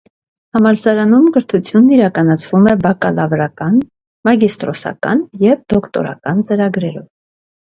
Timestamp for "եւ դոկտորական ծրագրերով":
5.47-7.07